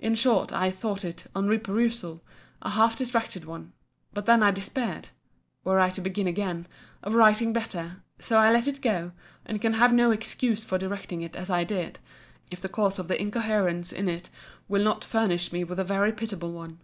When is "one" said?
3.44-3.72, 16.50-16.80